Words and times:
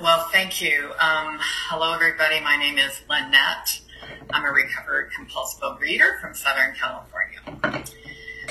Well, 0.00 0.28
thank 0.30 0.62
you. 0.62 0.92
Um, 1.00 1.38
hello, 1.40 1.92
everybody. 1.92 2.38
My 2.38 2.56
name 2.56 2.78
is 2.78 3.02
Lynette. 3.10 3.80
I'm 4.30 4.44
a 4.44 4.52
recovered 4.52 5.10
compulsive 5.10 5.60
overeater 5.60 6.20
from 6.20 6.36
Southern 6.36 6.72
California. 6.76 7.84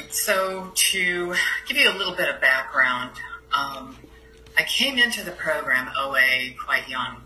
So, 0.10 0.72
to 0.76 1.34
give 1.66 1.78
you 1.78 1.90
a 1.90 1.96
little 1.96 2.16
bit 2.16 2.28
of 2.28 2.42
background, 2.42 3.12
um, 3.58 3.96
I 4.58 4.64
came 4.64 4.98
into 4.98 5.24
the 5.24 5.32
program 5.32 5.90
OA 5.98 6.52
quite 6.62 6.90
young, 6.90 7.22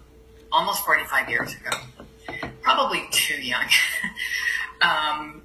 almost 0.51 0.85
45 0.85 1.27
years 1.27 1.55
ago. 1.55 1.77
Probably 2.61 3.07
too 3.11 3.41
young, 3.41 3.65
um, 4.83 5.41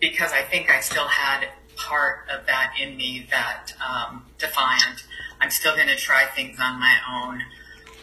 because 0.00 0.32
I 0.32 0.42
think 0.42 0.70
I 0.70 0.78
still 0.78 1.08
had 1.08 1.48
part 1.74 2.28
of 2.32 2.46
that 2.46 2.74
in 2.80 2.96
me 2.96 3.26
that 3.30 3.72
um, 3.84 4.24
defiant. 4.38 5.02
I'm 5.40 5.50
still 5.50 5.74
going 5.74 5.88
to 5.88 5.96
try 5.96 6.26
things 6.26 6.58
on 6.60 6.78
my 6.78 6.96
own. 7.12 7.42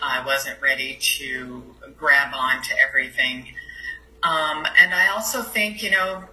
I 0.01 0.25
wasn't 0.25 0.61
ready 0.61 0.97
to 0.99 1.63
grab 1.97 2.33
on 2.33 2.61
to 2.63 2.73
everything. 2.87 3.53
Um, 4.23 4.65
and 4.79 4.93
I 4.93 5.09
also 5.09 5.41
think, 5.41 5.81
you 5.83 5.91
know, 5.91 6.23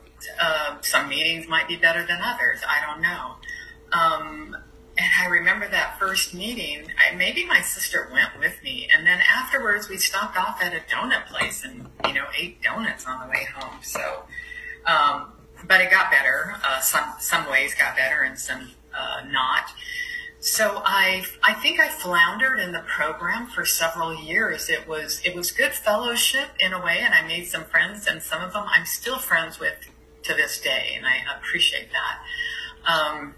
uh, 0.41 0.81
some 0.81 1.09
meetings 1.09 1.49
might 1.49 1.69
be 1.69 1.77
better 1.77 2.05
than 2.07 2.19
others. 2.23 2.61
I 2.69 2.85
don't 2.85 3.01
know. 3.01 3.37
Um, 3.93 4.57
and 4.99 5.07
I 5.21 5.27
remember 5.27 5.69
that 5.69 5.99
first 5.99 6.35
meeting. 6.35 6.89
I, 6.99 7.15
maybe 7.15 7.47
my 7.47 7.61
sister 7.61 8.09
went 8.13 8.31
with 8.39 8.61
me, 8.65 8.89
and 8.93 9.07
then 9.07 9.21
afterwards 9.33 9.89
we 9.89 9.97
stopped 9.97 10.37
off 10.37 10.61
at 10.61 10.75
a 10.75 10.81
donut 10.93 11.27
place 11.27 11.65
and 11.65 11.87
you 12.05 12.15
know 12.15 12.25
ate 12.37 12.61
donuts 12.63 13.07
on 13.07 13.21
the 13.21 13.31
way 13.31 13.47
home. 13.55 13.79
So, 13.83 14.25
um, 14.87 15.33
but 15.69 15.81
it 15.81 15.91
got 15.91 16.11
better. 16.11 16.57
Uh, 16.65 16.81
some 16.81 17.15
some 17.21 17.49
ways 17.49 17.75
got 17.75 17.97
better, 17.97 18.23
and 18.23 18.37
some 18.37 18.71
uh, 18.93 19.23
not. 19.31 19.71
So 20.41 20.83
I 20.85 21.25
I 21.43 21.55
think 21.55 21.81
I 21.81 21.89
floundered 21.89 22.61
in 22.61 22.73
the 22.73 22.85
program 22.87 23.49
for 23.49 23.65
several 23.65 24.15
years. 24.15 24.69
It 24.69 24.87
was 24.87 25.21
it 25.25 25.35
was 25.35 25.51
good 25.51 25.73
fellowship 25.73 26.49
in 26.61 26.73
a 26.73 26.81
way, 26.81 27.01
and 27.01 27.13
I 27.13 27.27
made 27.27 27.47
some 27.47 27.65
friends, 27.65 28.07
and 28.07 28.23
some 28.23 28.43
of 28.43 28.53
them 28.53 28.65
I'm 28.69 28.87
still 28.87 29.19
friends 29.19 29.59
with 29.59 29.75
to 30.23 30.35
this 30.35 30.61
day, 30.61 30.95
and 30.97 31.07
I 31.07 31.23
appreciate 31.37 31.89
that. 31.91 32.93
Um, 32.93 33.35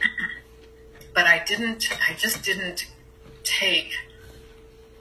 but 1.14 1.26
I 1.26 1.42
didn't. 1.44 1.90
I 2.08 2.14
just 2.14 2.44
didn't 2.44 2.86
take. 3.42 3.92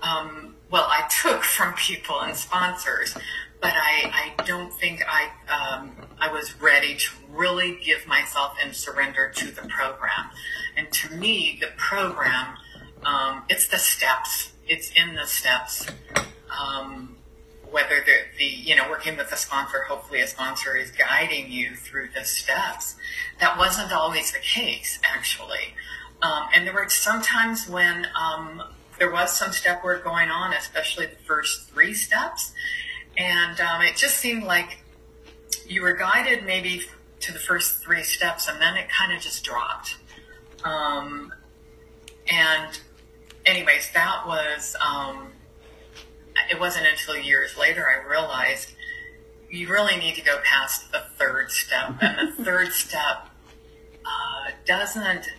Um, 0.01 0.55
well, 0.71 0.87
I 0.89 1.07
took 1.21 1.43
from 1.43 1.73
people 1.73 2.19
and 2.21 2.35
sponsors, 2.35 3.15
but 3.61 3.73
I, 3.75 4.33
I 4.39 4.43
don't 4.45 4.73
think 4.73 5.03
I 5.07 5.29
um, 5.49 5.91
I 6.19 6.31
was 6.31 6.59
ready 6.61 6.95
to 6.95 7.09
really 7.29 7.77
give 7.83 8.07
myself 8.07 8.55
and 8.63 8.73
surrender 8.73 9.31
to 9.35 9.47
the 9.51 9.63
program. 9.63 10.29
And 10.77 10.91
to 10.91 11.15
me, 11.15 11.57
the 11.59 11.69
program, 11.77 12.55
um, 13.03 13.43
it's 13.49 13.67
the 13.67 13.77
steps. 13.77 14.53
It's 14.67 14.91
in 14.91 15.15
the 15.15 15.25
steps. 15.25 15.87
Um, 16.49 17.17
whether 17.71 18.03
the, 18.03 18.15
the, 18.37 18.45
you 18.45 18.75
know, 18.75 18.89
working 18.89 19.15
with 19.15 19.31
a 19.31 19.37
sponsor, 19.37 19.83
hopefully 19.83 20.21
a 20.21 20.27
sponsor 20.27 20.75
is 20.75 20.91
guiding 20.91 21.51
you 21.51 21.75
through 21.75 22.09
the 22.15 22.23
steps. 22.23 22.95
That 23.39 23.57
wasn't 23.57 23.91
always 23.91 24.31
the 24.31 24.39
case, 24.39 24.99
actually. 25.03 25.75
Um, 26.21 26.47
and 26.53 26.65
there 26.65 26.73
were 26.73 26.89
sometimes 26.89 27.69
when 27.69 28.07
um, 28.19 28.63
there 28.97 29.11
was 29.11 29.37
some 29.37 29.51
step 29.51 29.83
work 29.83 30.03
going 30.03 30.29
on, 30.29 30.53
especially 30.53 31.05
the 31.05 31.15
first 31.15 31.69
three 31.69 31.93
steps. 31.93 32.53
And 33.19 33.59
um, 33.59 33.81
it 33.81 33.97
just 33.97 34.17
seemed 34.17 34.43
like 34.43 34.79
you 35.67 35.81
were 35.81 35.93
guided 35.93 36.45
maybe 36.45 36.83
to 37.19 37.33
the 37.33 37.39
first 37.39 37.83
three 37.83 38.01
steps, 38.01 38.47
and 38.47 38.61
then 38.61 38.77
it 38.77 38.87
kind 38.89 39.11
of 39.13 39.21
just 39.21 39.43
dropped. 39.43 39.97
Um, 40.63 41.33
and, 42.31 42.79
anyways, 43.45 43.91
that 43.93 44.25
was, 44.25 44.75
um, 44.81 45.33
it 46.49 46.57
wasn't 46.59 46.87
until 46.87 47.17
years 47.17 47.57
later 47.57 47.85
I 47.89 48.07
realized 48.09 48.73
you 49.49 49.67
really 49.67 49.97
need 49.97 50.15
to 50.15 50.21
go 50.21 50.39
past 50.45 50.91
the 50.93 51.03
third 51.17 51.51
step. 51.51 51.95
And 52.01 52.37
the 52.37 52.43
third 52.45 52.71
step 52.71 53.27
uh, 54.05 54.51
doesn't, 54.65 55.29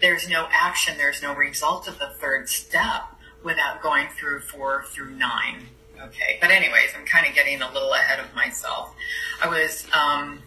there's 0.00 0.28
no 0.28 0.48
action, 0.50 0.94
there's 0.98 1.22
no 1.22 1.34
result 1.36 1.86
of 1.86 2.00
the 2.00 2.08
third 2.18 2.48
step 2.48 3.04
without 3.44 3.80
going 3.80 4.08
through 4.18 4.40
four 4.40 4.84
through 4.88 5.10
nine. 5.10 5.68
Okay, 6.02 6.38
but 6.40 6.50
anyways, 6.50 6.90
I'm 6.96 7.06
kind 7.06 7.26
of 7.26 7.34
getting 7.34 7.62
a 7.62 7.72
little 7.72 7.92
ahead 7.92 8.20
of 8.20 8.34
myself. 8.34 8.94
I 9.42 9.48
was 9.48 9.86
um, 9.92 10.42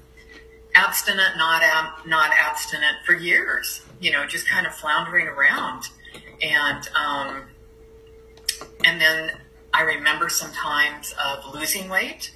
abstinent, 0.75 1.37
not 1.37 1.63
ab- 1.63 2.05
not 2.05 2.31
abstinent 2.31 2.97
for 3.05 3.13
years. 3.13 3.81
You 3.99 4.11
know, 4.11 4.25
just 4.25 4.47
kind 4.47 4.67
of 4.67 4.73
floundering 4.75 5.27
around, 5.27 5.89
and 6.41 6.87
um, 6.95 7.43
and 8.85 9.01
then 9.01 9.31
I 9.73 9.81
remember 9.81 10.29
sometimes 10.29 11.13
of 11.23 11.53
losing 11.53 11.89
weight, 11.89 12.31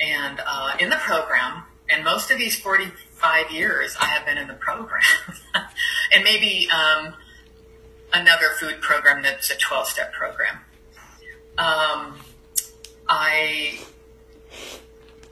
and 0.00 0.40
uh, 0.44 0.76
in 0.80 0.90
the 0.90 0.96
program, 0.96 1.62
and 1.90 2.04
most 2.04 2.30
of 2.30 2.38
these 2.38 2.58
45 2.58 3.50
years 3.50 3.96
I 4.00 4.06
have 4.06 4.26
been 4.26 4.38
in 4.38 4.48
the 4.48 4.54
program, 4.54 5.02
and 6.12 6.24
maybe 6.24 6.68
um, 6.70 7.14
another 8.12 8.48
food 8.58 8.80
program 8.80 9.22
that's 9.22 9.50
a 9.50 9.56
12 9.56 9.86
step 9.86 10.12
program. 10.12 10.58
Um, 11.58 12.14
I, 13.08 13.80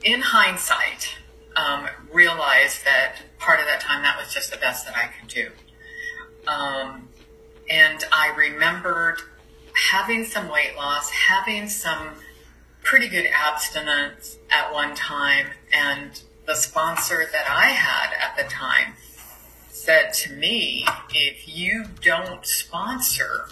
in 0.03 0.21
hindsight, 0.21 1.15
um, 1.55 1.87
realized 2.11 2.85
that 2.85 3.17
part 3.39 3.59
of 3.59 3.65
that 3.65 3.81
time 3.81 4.03
that 4.03 4.17
was 4.17 4.33
just 4.33 4.51
the 4.51 4.57
best 4.57 4.85
that 4.85 4.95
I 4.95 5.07
could 5.07 5.27
do. 5.27 5.51
Um, 6.47 7.09
and 7.69 8.03
I 8.11 8.33
remembered 8.35 9.21
having 9.91 10.25
some 10.25 10.49
weight 10.49 10.75
loss, 10.75 11.09
having 11.09 11.67
some 11.67 12.09
pretty 12.83 13.07
good 13.09 13.27
abstinence 13.33 14.37
at 14.49 14.71
one 14.73 14.95
time, 14.95 15.47
and 15.73 16.21
the 16.45 16.55
sponsor 16.55 17.25
that 17.31 17.49
I 17.49 17.65
had 17.65 18.13
at 18.13 18.37
the 18.37 18.49
time 18.49 18.93
said 19.69 20.13
to 20.13 20.33
me, 20.33 20.85
if 21.13 21.47
you 21.47 21.85
don't 22.01 22.45
sponsor, 22.45 23.49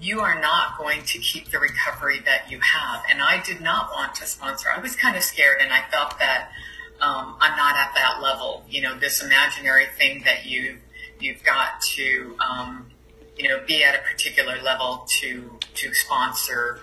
you 0.00 0.20
are 0.20 0.40
not 0.40 0.76
going 0.78 1.02
to 1.02 1.18
keep 1.18 1.50
the 1.50 1.58
recovery 1.58 2.20
that 2.26 2.50
you 2.50 2.60
have. 2.60 3.02
And 3.10 3.22
I 3.22 3.42
did 3.42 3.60
not 3.60 3.90
want 3.92 4.14
to 4.16 4.26
sponsor. 4.26 4.68
I 4.74 4.78
was 4.80 4.94
kind 4.94 5.16
of 5.16 5.22
scared 5.22 5.60
and 5.60 5.72
I 5.72 5.82
felt 5.90 6.18
that 6.18 6.50
um, 7.00 7.36
I'm 7.40 7.56
not 7.56 7.76
at 7.76 7.92
that 7.94 8.20
level. 8.22 8.64
You 8.68 8.82
know, 8.82 8.98
this 8.98 9.22
imaginary 9.22 9.86
thing 9.98 10.22
that 10.24 10.46
you 10.46 10.78
you've 11.20 11.42
got 11.42 11.80
to 11.80 12.36
um, 12.46 12.90
you 13.36 13.48
know 13.48 13.62
be 13.66 13.84
at 13.84 13.94
a 13.94 13.98
particular 13.98 14.60
level 14.62 15.06
to 15.20 15.58
to 15.74 15.94
sponsor. 15.94 16.80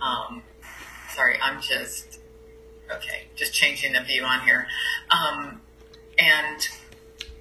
Um, 0.00 0.42
sorry, 1.14 1.36
I'm 1.42 1.60
just 1.60 2.20
okay. 2.90 3.28
Just 3.36 3.52
changing 3.52 3.92
the 3.92 4.00
view 4.00 4.24
on 4.24 4.40
here, 4.40 4.66
um, 5.10 5.60
and 6.18 6.68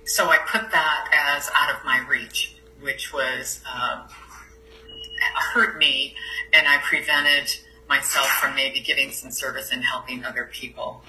so 0.04 0.30
I 0.30 0.38
put 0.40 0.70
that 0.72 1.34
as 1.38 1.50
out 1.56 1.74
of 1.74 1.86
my 1.86 2.06
reach, 2.10 2.56
which 2.82 3.14
was 3.14 3.62
uh, 3.74 4.06
hurt 5.34 5.78
me, 5.78 6.16
and 6.54 6.68
I 6.68 6.78
prevented 6.80 7.58
myself 7.88 8.28
from 8.28 8.56
maybe 8.56 8.80
giving 8.80 9.12
some 9.12 9.32
service 9.32 9.72
and 9.72 9.84
helping 9.84 10.24
other 10.24 10.50
people. 10.52 11.04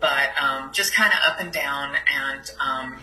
But 0.00 0.30
um, 0.40 0.72
just 0.72 0.92
kind 0.94 1.12
of 1.12 1.18
up 1.24 1.40
and 1.40 1.52
down 1.52 1.94
and 2.12 2.50
um, 2.60 2.98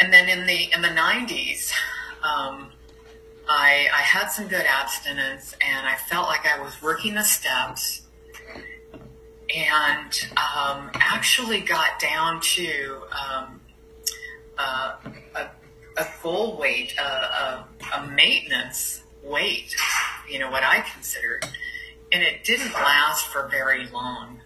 and 0.00 0.12
then 0.12 0.28
in 0.28 0.46
the 0.46 0.72
in 0.72 0.82
the 0.82 0.88
90s 0.88 1.72
um, 2.22 2.72
I, 3.48 3.88
I 3.92 4.00
had 4.00 4.28
some 4.28 4.48
good 4.48 4.64
abstinence 4.66 5.54
and 5.60 5.86
I 5.86 5.96
felt 5.96 6.28
like 6.28 6.46
I 6.46 6.60
was 6.60 6.80
working 6.82 7.14
the 7.14 7.22
steps 7.22 8.02
and 9.54 10.28
um, 10.36 10.90
actually 10.94 11.60
got 11.60 12.00
down 12.00 12.40
to 12.40 13.02
um, 13.12 13.60
uh, 14.58 14.96
a, 15.36 15.46
a 15.96 16.06
goal 16.22 16.56
weight, 16.56 16.94
a, 16.98 17.02
a, 17.02 17.68
a 17.96 18.06
maintenance 18.08 19.02
weight, 19.22 19.74
you 20.30 20.38
know, 20.38 20.50
what 20.50 20.62
I 20.62 20.80
considered. 20.80 21.44
And 22.12 22.22
it 22.22 22.44
didn't 22.44 22.72
last 22.72 23.26
for 23.26 23.48
very 23.48 23.86
long 23.88 24.40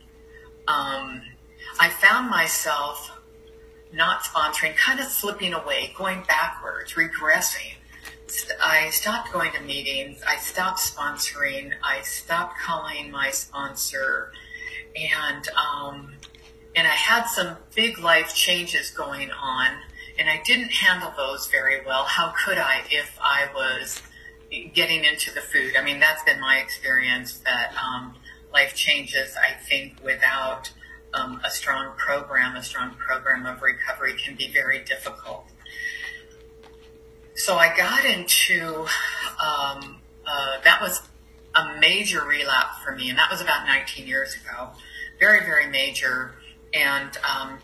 um, 0.69 1.23
I 1.81 1.89
found 1.89 2.29
myself 2.29 3.19
not 3.93 4.21
sponsoring, 4.21 4.77
kind 4.77 5.01
of 5.01 5.07
slipping 5.07 5.55
away, 5.55 5.95
going 5.97 6.23
backwards, 6.29 6.93
regressing. 6.93 7.73
I 8.63 8.91
stopped 8.91 9.33
going 9.33 9.53
to 9.53 9.63
meetings. 9.63 10.23
I 10.29 10.37
stopped 10.37 10.81
sponsoring. 10.81 11.73
I 11.83 12.03
stopped 12.03 12.59
calling 12.61 13.11
my 13.11 13.31
sponsor, 13.31 14.33
and 14.95 15.49
um, 15.49 16.13
and 16.77 16.87
I 16.87 16.91
had 16.91 17.25
some 17.25 17.57
big 17.75 17.99
life 17.99 18.35
changes 18.35 18.91
going 18.91 19.31
on, 19.31 19.71
and 20.19 20.29
I 20.29 20.43
didn't 20.45 20.71
handle 20.71 21.13
those 21.17 21.47
very 21.49 21.85
well. 21.87 22.05
How 22.05 22.35
could 22.45 22.59
I 22.59 22.83
if 22.91 23.17
I 23.23 23.49
was 23.55 24.03
getting 24.75 25.05
into 25.05 25.33
the 25.33 25.41
food? 25.41 25.75
I 25.79 25.85
mean, 25.85 26.01
that's 26.01 26.23
been 26.25 26.41
my 26.41 26.59
experience. 26.59 27.39
That 27.39 27.73
um, 27.77 28.15
life 28.53 28.75
changes, 28.75 29.37
I 29.37 29.53
think, 29.53 30.03
without 30.03 30.73
um, 31.15 31.41
a 31.45 31.51
strong 31.51 31.95
program, 31.97 32.57
a 32.57 32.63
strong 32.63 32.95
program 32.95 33.47
of 33.47 33.63
recovery 33.63 34.15
can 34.15 34.35
be 34.35 34.49
very 34.49 34.85
difficult. 34.85 35.45
so 37.35 37.57
I 37.57 37.75
got 37.77 38.05
into 38.05 38.87
um, 39.41 40.01
uh, 40.27 40.61
that 40.65 40.81
was 40.81 41.03
a 41.55 41.79
major 41.81 42.25
relapse 42.25 42.83
for 42.85 42.95
me, 42.95 43.09
and 43.09 43.19
that 43.19 43.31
was 43.31 43.41
about 43.41 43.67
19 43.67 44.07
years 44.07 44.35
ago. 44.35 44.71
Very, 45.19 45.41
very 45.41 45.67
major. 45.67 46.35
And 46.75 47.17
um, 47.19 47.59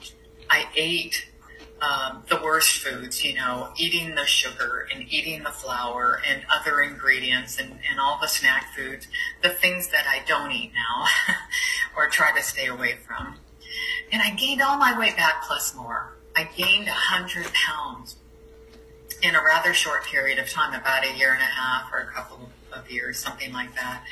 I 0.49 0.67
ate 0.77 1.27
um, 1.85 2.23
the 2.29 2.37
worst 2.37 2.79
foods, 2.79 3.25
you 3.25 3.35
know, 3.35 3.73
eating 3.77 4.15
the 4.15 4.25
sugar 4.25 4.89
and 4.93 5.07
eating 5.13 5.43
the 5.43 5.51
flour 5.51 6.21
and 6.27 6.43
other 6.51 6.81
ingredients 6.83 7.59
and, 7.59 7.71
and 7.91 8.01
all 8.01 8.19
the 8.21 8.29
snack 8.29 8.75
foods, 8.75 9.09
the 9.43 9.51
things 9.51 9.89
that 9.89 10.07
I 10.07 10.25
don't 10.27 10.53
eat 10.53 10.73
now 10.75 11.07
or 11.97 12.09
try 12.09 12.37
to 12.37 12.43
stay 12.43 12.67
away 12.67 12.97
from. 13.07 13.37
And 14.13 14.23
I 14.23 14.31
gained 14.31 14.63
all 14.63 14.79
my 14.79 14.99
weight 14.99 15.17
back 15.17 15.43
plus 15.47 15.75
more. 15.75 16.13
I 16.37 16.45
gained 16.57 16.87
100 16.87 17.47
pounds 17.53 18.17
in 19.23 19.35
a 19.35 19.43
rather 19.43 19.73
short 19.73 20.05
period 20.05 20.39
of 20.39 20.51
time, 20.51 20.79
about 20.79 21.05
a 21.05 21.17
year 21.17 21.33
and 21.33 21.43
a 21.43 21.47
half 21.47 21.93
or 21.93 21.99
a 21.99 22.07
couple 22.13 22.49
of 22.73 22.91
years, 22.91 23.19
something 23.19 23.53
like 23.53 23.75
that. 23.75 24.03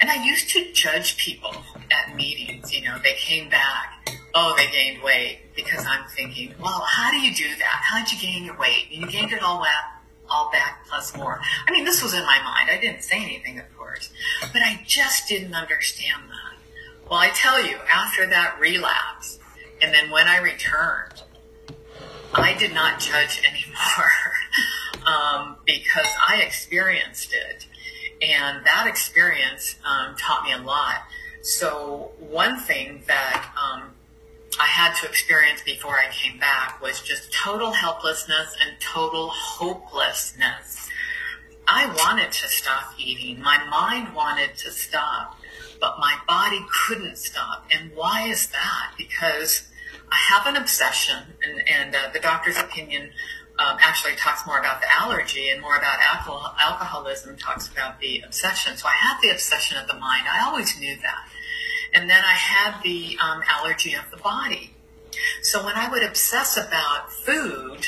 And 0.00 0.10
I 0.10 0.24
used 0.24 0.50
to 0.50 0.72
judge 0.72 1.16
people 1.16 1.54
at 1.90 2.16
meetings. 2.16 2.72
You 2.72 2.84
know, 2.84 2.98
they 3.02 3.14
came 3.14 3.48
back, 3.48 3.95
oh, 4.38 4.54
they 4.54 4.70
gained 4.70 5.02
weight 5.02 5.38
because 5.56 5.86
I'm 5.86 6.06
thinking, 6.10 6.54
well, 6.60 6.84
how 6.86 7.10
do 7.10 7.16
you 7.16 7.34
do 7.34 7.48
that? 7.56 7.80
How 7.82 8.04
did 8.04 8.12
you 8.12 8.18
gain 8.18 8.44
your 8.44 8.56
weight? 8.58 8.88
You 8.90 9.06
gained 9.06 9.32
it 9.32 9.42
all 9.42 9.62
back, 9.62 10.02
all 10.28 10.50
back 10.52 10.86
plus 10.86 11.16
more. 11.16 11.40
I 11.66 11.72
mean, 11.72 11.86
this 11.86 12.02
was 12.02 12.12
in 12.12 12.20
my 12.20 12.38
mind. 12.44 12.68
I 12.70 12.78
didn't 12.78 13.02
say 13.02 13.16
anything, 13.16 13.58
of 13.58 13.76
course, 13.78 14.10
but 14.52 14.60
I 14.60 14.82
just 14.86 15.26
didn't 15.26 15.54
understand 15.54 16.24
that. 16.28 17.08
Well, 17.10 17.18
I 17.18 17.30
tell 17.30 17.64
you, 17.64 17.78
after 17.90 18.26
that 18.26 18.58
relapse, 18.60 19.38
and 19.80 19.94
then 19.94 20.10
when 20.10 20.28
I 20.28 20.38
returned, 20.38 21.22
I 22.34 22.54
did 22.58 22.74
not 22.74 23.00
judge 23.00 23.40
anymore 23.48 24.12
um, 25.06 25.56
because 25.64 26.08
I 26.28 26.42
experienced 26.42 27.32
it. 27.32 27.66
And 28.20 28.66
that 28.66 28.86
experience 28.86 29.76
um, 29.84 30.14
taught 30.16 30.44
me 30.44 30.52
a 30.52 30.58
lot. 30.58 31.04
So, 31.42 32.10
one 32.18 32.58
thing 32.58 33.04
that 33.06 33.35
had 34.76 34.94
to 34.94 35.08
experience 35.08 35.62
before 35.62 35.94
I 35.94 36.10
came 36.12 36.38
back 36.38 36.82
was 36.82 37.00
just 37.00 37.32
total 37.32 37.72
helplessness 37.72 38.54
and 38.62 38.78
total 38.78 39.30
hopelessness. 39.30 40.90
I 41.66 41.86
wanted 41.86 42.30
to 42.30 42.48
stop 42.48 42.92
eating. 42.98 43.40
My 43.40 43.64
mind 43.70 44.14
wanted 44.14 44.54
to 44.58 44.70
stop, 44.70 45.38
but 45.80 45.96
my 45.98 46.18
body 46.28 46.60
couldn't 46.86 47.16
stop. 47.16 47.64
And 47.70 47.90
why 47.94 48.28
is 48.28 48.48
that? 48.48 48.92
Because 48.98 49.66
I 50.12 50.16
have 50.16 50.46
an 50.46 50.60
obsession, 50.60 51.22
and, 51.42 51.66
and 51.66 51.94
uh, 51.94 52.10
the 52.12 52.20
doctor's 52.20 52.58
opinion 52.58 53.12
um, 53.58 53.78
actually 53.80 54.14
talks 54.16 54.46
more 54.46 54.58
about 54.58 54.82
the 54.82 54.92
allergy 54.92 55.48
and 55.48 55.62
more 55.62 55.76
about 55.76 55.98
alcohol, 56.00 56.54
alcoholism 56.60 57.38
talks 57.38 57.66
about 57.68 57.98
the 58.00 58.20
obsession. 58.26 58.76
So 58.76 58.86
I 58.88 58.92
had 58.92 59.16
the 59.22 59.30
obsession 59.30 59.78
of 59.78 59.88
the 59.88 59.94
mind. 59.94 60.26
I 60.30 60.44
always 60.46 60.78
knew 60.78 60.96
that. 60.96 61.28
And 61.96 62.10
then 62.10 62.22
I 62.22 62.34
had 62.34 62.82
the 62.82 63.16
um, 63.22 63.42
allergy 63.48 63.94
of 63.94 64.10
the 64.10 64.18
body. 64.18 64.74
So 65.40 65.64
when 65.64 65.76
I 65.76 65.88
would 65.88 66.02
obsess 66.02 66.58
about 66.58 67.10
food, 67.10 67.86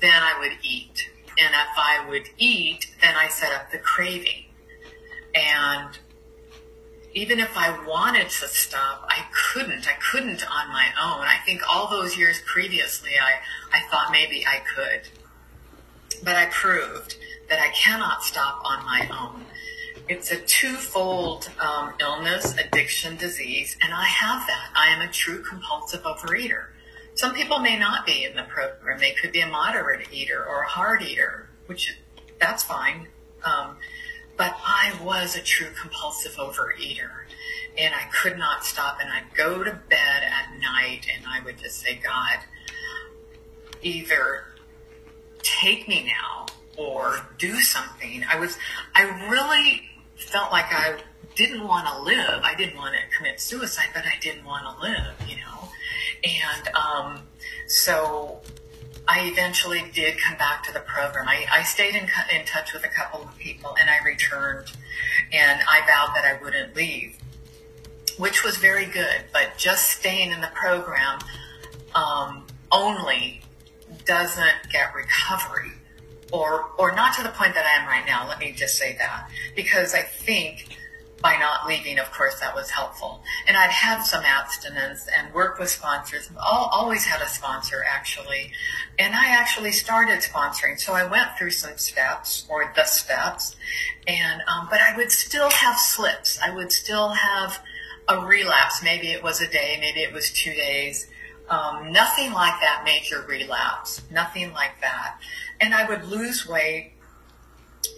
then 0.00 0.14
I 0.14 0.38
would 0.38 0.52
eat. 0.62 1.10
And 1.36 1.52
if 1.52 1.76
I 1.76 2.06
would 2.08 2.28
eat, 2.38 2.86
then 3.00 3.16
I 3.16 3.26
set 3.26 3.52
up 3.52 3.72
the 3.72 3.78
craving. 3.78 4.44
And 5.34 5.98
even 7.12 7.40
if 7.40 7.56
I 7.56 7.84
wanted 7.84 8.28
to 8.28 8.46
stop, 8.46 9.04
I 9.08 9.24
couldn't. 9.32 9.88
I 9.88 9.94
couldn't 10.12 10.48
on 10.48 10.68
my 10.68 10.86
own. 11.02 11.26
I 11.26 11.38
think 11.44 11.62
all 11.68 11.90
those 11.90 12.16
years 12.16 12.40
previously, 12.46 13.12
I, 13.20 13.40
I 13.76 13.90
thought 13.90 14.12
maybe 14.12 14.46
I 14.46 14.60
could. 14.72 15.08
But 16.22 16.36
I 16.36 16.46
proved 16.46 17.16
that 17.48 17.58
I 17.58 17.70
cannot 17.70 18.22
stop 18.22 18.62
on 18.64 18.84
my 18.84 19.08
own. 19.12 19.46
It's 20.10 20.32
a 20.32 20.40
twofold 20.40 21.48
um, 21.60 21.94
illness, 22.00 22.56
addiction, 22.58 23.16
disease, 23.16 23.76
and 23.80 23.94
I 23.94 24.06
have 24.06 24.44
that. 24.44 24.70
I 24.74 24.88
am 24.88 25.08
a 25.08 25.12
true 25.12 25.40
compulsive 25.40 26.02
overeater. 26.02 26.64
Some 27.14 27.32
people 27.32 27.60
may 27.60 27.78
not 27.78 28.06
be 28.06 28.24
in 28.24 28.34
the 28.34 28.42
program. 28.42 28.98
They 28.98 29.12
could 29.12 29.30
be 29.30 29.40
a 29.40 29.46
moderate 29.46 30.12
eater 30.12 30.44
or 30.44 30.62
a 30.62 30.66
hard 30.66 31.02
eater, 31.02 31.48
which 31.66 31.96
that's 32.40 32.64
fine. 32.64 33.06
Um, 33.44 33.76
but 34.36 34.56
I 34.66 34.92
was 35.00 35.36
a 35.36 35.42
true 35.42 35.68
compulsive 35.80 36.32
overeater 36.32 37.10
and 37.78 37.94
I 37.94 38.02
could 38.12 38.36
not 38.36 38.64
stop. 38.64 38.98
And 39.00 39.08
I'd 39.12 39.32
go 39.36 39.62
to 39.62 39.70
bed 39.70 40.22
at 40.24 40.58
night 40.58 41.06
and 41.14 41.24
I 41.24 41.38
would 41.44 41.58
just 41.58 41.78
say, 41.78 42.00
God, 42.02 42.40
either 43.80 44.46
take 45.44 45.86
me 45.86 46.04
now 46.04 46.46
or 46.76 47.24
do 47.38 47.60
something. 47.60 48.24
I 48.28 48.40
was, 48.40 48.58
I 48.96 49.02
really 49.30 49.89
felt 50.22 50.52
like 50.52 50.66
I 50.70 50.96
didn't 51.34 51.66
want 51.66 51.86
to 51.86 52.02
live. 52.02 52.42
I 52.42 52.54
didn't 52.54 52.76
want 52.76 52.94
to 52.94 53.16
commit 53.16 53.40
suicide, 53.40 53.88
but 53.94 54.04
I 54.04 54.18
didn't 54.20 54.44
want 54.44 54.64
to 54.64 54.82
live, 54.82 55.14
you 55.28 55.36
know? 55.36 55.68
And 56.24 56.68
um, 56.74 57.22
so 57.66 58.40
I 59.08 59.26
eventually 59.26 59.82
did 59.92 60.18
come 60.18 60.36
back 60.36 60.62
to 60.64 60.72
the 60.72 60.80
program. 60.80 61.28
I, 61.28 61.46
I 61.50 61.62
stayed 61.62 61.94
in, 61.94 62.08
in 62.34 62.44
touch 62.46 62.72
with 62.72 62.84
a 62.84 62.88
couple 62.88 63.22
of 63.22 63.36
people 63.38 63.76
and 63.80 63.88
I 63.88 64.04
returned 64.04 64.70
and 65.32 65.60
I 65.68 65.80
vowed 65.80 66.14
that 66.14 66.24
I 66.24 66.42
wouldn't 66.42 66.76
leave, 66.76 67.16
which 68.18 68.44
was 68.44 68.56
very 68.58 68.86
good. 68.86 69.24
But 69.32 69.56
just 69.56 69.90
staying 69.98 70.30
in 70.30 70.40
the 70.40 70.50
program 70.54 71.18
um, 71.94 72.46
only 72.70 73.40
doesn't 74.04 74.70
get 74.70 74.94
recovery 74.94 75.72
or, 76.32 76.70
or 76.78 76.94
not 76.94 77.16
to 77.16 77.22
the 77.22 77.30
point 77.30 77.54
that 77.54 77.66
I 77.66 77.82
am 77.82 77.88
right 77.88 78.06
now. 78.06 78.26
Let 78.28 78.38
me 78.38 78.52
just 78.52 78.76
say 78.76 78.96
that 78.98 79.30
because 79.54 79.94
I 79.94 80.02
think 80.02 80.76
by 81.22 81.36
not 81.36 81.66
leaving, 81.66 81.98
of 81.98 82.10
course, 82.12 82.40
that 82.40 82.54
was 82.54 82.70
helpful. 82.70 83.22
And 83.46 83.56
I'd 83.56 83.70
had 83.70 84.02
some 84.02 84.24
abstinence 84.24 85.06
and 85.16 85.32
worked 85.34 85.60
with 85.60 85.68
sponsors. 85.68 86.30
I've 86.30 86.38
always 86.38 87.04
had 87.04 87.20
a 87.20 87.28
sponsor, 87.28 87.84
actually. 87.86 88.52
And 88.98 89.14
I 89.14 89.28
actually 89.28 89.72
started 89.72 90.20
sponsoring. 90.20 90.80
So 90.80 90.94
I 90.94 91.04
went 91.04 91.36
through 91.36 91.50
some 91.50 91.76
steps 91.76 92.46
or 92.48 92.72
the 92.74 92.84
steps. 92.84 93.56
And, 94.06 94.40
um, 94.48 94.68
but 94.70 94.80
I 94.80 94.96
would 94.96 95.12
still 95.12 95.50
have 95.50 95.78
slips. 95.78 96.38
I 96.42 96.54
would 96.54 96.72
still 96.72 97.10
have 97.10 97.62
a 98.08 98.24
relapse. 98.24 98.82
Maybe 98.82 99.08
it 99.08 99.22
was 99.22 99.40
a 99.40 99.48
day, 99.48 99.76
maybe 99.78 100.00
it 100.00 100.12
was 100.12 100.30
two 100.30 100.52
days. 100.52 101.06
Um, 101.50 101.92
nothing 101.92 102.32
like 102.32 102.60
that 102.60 102.82
major 102.84 103.24
relapse. 103.28 104.02
Nothing 104.10 104.52
like 104.52 104.80
that. 104.80 105.18
And 105.60 105.74
I 105.74 105.88
would 105.88 106.04
lose 106.04 106.46
weight 106.48 106.92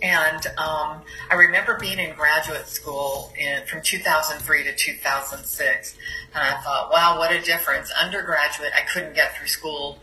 and 0.03 0.47
um, 0.59 1.03
I 1.31 1.35
remember 1.37 1.79
being 1.79 1.99
in 1.99 2.15
graduate 2.17 2.67
school 2.67 3.33
in, 3.39 3.65
from 3.67 3.83
2003 3.83 4.65
to 4.65 4.75
2006. 4.75 5.97
And 6.35 6.43
I 6.43 6.61
thought, 6.63 6.91
wow, 6.93 7.19
what 7.19 7.31
a 7.33 7.41
difference. 7.41 7.91
Undergraduate, 8.01 8.71
I 8.77 8.83
couldn't 8.83 9.15
get 9.15 9.37
through 9.37 9.49
school 9.49 10.01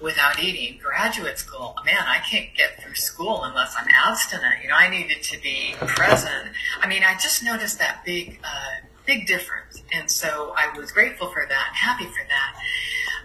without 0.00 0.40
eating. 0.42 0.78
Graduate 0.80 1.38
school, 1.38 1.74
man, 1.84 2.04
I 2.06 2.18
can't 2.18 2.54
get 2.56 2.82
through 2.82 2.94
school 2.94 3.42
unless 3.44 3.74
I'm 3.78 3.88
abstinent. 4.06 4.62
You 4.62 4.68
know, 4.68 4.76
I 4.76 4.88
needed 4.88 5.22
to 5.22 5.40
be 5.40 5.74
present. 5.78 6.50
I 6.80 6.86
mean, 6.86 7.02
I 7.04 7.14
just 7.14 7.42
noticed 7.42 7.78
that 7.78 8.04
big, 8.04 8.38
uh, 8.44 8.86
big 9.06 9.26
difference. 9.26 9.82
And 9.92 10.10
so 10.10 10.54
I 10.56 10.76
was 10.76 10.92
grateful 10.92 11.28
for 11.30 11.46
that 11.48 11.66
and 11.68 11.76
happy 11.76 12.06
for 12.06 12.24
that. 12.28 12.60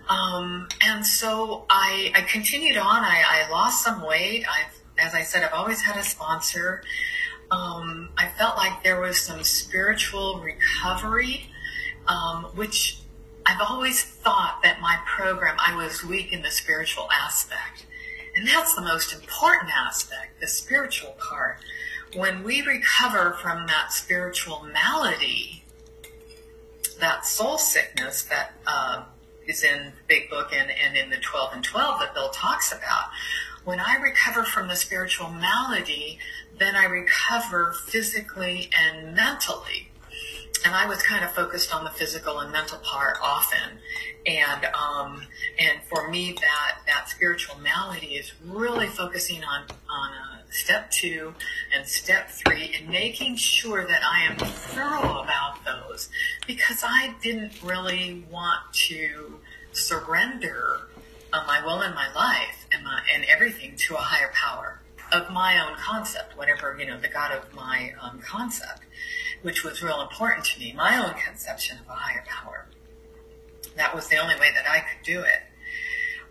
Um, 0.10 0.70
and 0.82 1.06
so 1.06 1.66
I, 1.70 2.12
I 2.16 2.22
continued 2.22 2.78
on. 2.78 3.04
I, 3.04 3.24
I 3.28 3.50
lost 3.50 3.84
some 3.84 4.02
weight. 4.02 4.46
I've 4.50 4.78
as 4.98 5.14
I 5.14 5.22
said, 5.22 5.44
I've 5.44 5.54
always 5.54 5.82
had 5.82 5.98
a 5.98 6.04
sponsor. 6.04 6.84
Um, 7.52 8.10
I 8.18 8.28
felt 8.28 8.58
like 8.58 8.84
there 8.84 9.00
was 9.00 9.20
some 9.22 9.44
spiritual 9.44 10.42
recovery, 10.42 11.50
um, 12.08 12.46
which 12.56 13.00
I've 13.46 13.62
always 13.62 14.04
thought 14.04 14.60
that 14.64 14.82
my 14.82 14.98
program, 15.06 15.56
I 15.60 15.76
was 15.76 16.04
weak 16.04 16.34
in 16.34 16.42
the 16.42 16.52
spiritual 16.52 17.08
aspect. 17.12 17.86
And 18.36 18.48
that's 18.48 18.76
the 18.76 18.82
most 18.82 19.14
important 19.14 19.72
aspect, 19.76 20.40
the 20.42 20.48
spiritual 20.48 21.16
part. 21.20 21.60
When 22.16 22.44
we 22.44 22.62
recover 22.62 23.38
from 23.42 23.68
that 23.68 23.92
spiritual 23.92 24.68
malady, 24.72 25.64
that 27.00 27.26
soul 27.26 27.58
sickness 27.58 28.24
that 28.24 28.54
uh, 28.66 29.04
is 29.48 29.64
in 29.64 29.86
the 29.86 29.92
Big 30.08 30.30
Book 30.30 30.54
and, 30.54 30.70
and 30.70 30.98
in 30.98 31.10
the 31.10 31.18
12 31.18 31.54
and 31.54 31.64
12 31.64 32.00
that 32.00 32.14
Bill 32.14 32.30
talks 32.30 32.72
about, 32.72 33.10
when 33.64 33.80
I 33.80 33.96
recover 33.96 34.44
from 34.44 34.68
the 34.68 34.76
spiritual 34.76 35.30
malady, 35.30 36.20
then 36.58 36.76
I 36.76 36.86
recover 36.86 37.74
physically 37.74 38.70
and 38.78 39.16
mentally. 39.16 39.92
And 40.66 40.74
I 40.74 40.88
was 40.88 41.02
kind 41.04 41.24
of 41.24 41.32
focused 41.32 41.74
on 41.74 41.84
the 41.84 41.90
physical 41.92 42.40
and 42.40 42.52
mental 42.52 42.80
part 42.80 43.18
often. 43.22 43.80
And 44.26 44.66
um, 44.66 45.22
and 45.60 45.80
for 45.90 46.10
me, 46.10 46.34
that 46.42 46.80
that 46.88 47.10
spiritual 47.10 47.60
malady 47.60 48.16
is 48.16 48.34
really 48.44 48.88
focusing 48.88 49.44
on 49.44 49.66
on 49.90 50.12
uh, 50.14 50.37
step 50.50 50.90
two 50.92 51.34
and 51.76 51.88
step 51.88 52.30
three, 52.30 52.76
and 52.78 52.90
making 52.90 53.36
sure 53.36 53.86
that 53.88 54.02
I 54.04 54.24
am 54.24 54.38
thorough 54.38 55.22
about 55.22 55.64
those, 55.66 56.10
because 56.46 56.84
I 56.84 57.16
didn't 57.22 57.62
really 57.64 58.26
want 58.32 58.62
to 58.88 59.40
surrender 59.72 60.88
uh, 61.34 61.44
my 61.46 61.64
will 61.64 61.82
and 61.82 61.94
my 61.94 62.12
life 62.14 62.66
and 62.72 62.84
my, 62.84 63.02
and 63.14 63.26
everything 63.26 63.76
to 63.76 63.96
a 63.96 64.00
higher 64.00 64.32
power 64.34 64.80
of 65.12 65.30
my 65.32 65.60
own 65.60 65.78
concept, 65.78 66.36
whatever, 66.38 66.76
you 66.80 66.86
know, 66.86 67.00
the 67.00 67.08
God 67.08 67.32
of 67.32 67.54
my 67.54 67.94
um, 68.02 68.20
concept, 68.20 68.82
which 69.42 69.64
was 69.64 69.82
real 69.82 70.02
important 70.02 70.46
to 70.46 70.60
me, 70.60 70.74
my 70.74 70.98
own 70.98 71.14
conception 71.14 71.78
of 71.80 71.88
a 71.88 71.92
higher 71.92 72.24
power. 72.28 72.66
That 73.76 73.94
was 73.94 74.08
the 74.08 74.18
only 74.18 74.36
way 74.36 74.50
that 74.56 74.70
I 74.70 74.80
could 74.80 75.06
do 75.06 75.22
it. 75.22 75.47